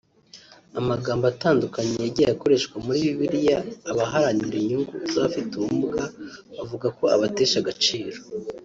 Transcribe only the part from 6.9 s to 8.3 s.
ko abatesha agaciro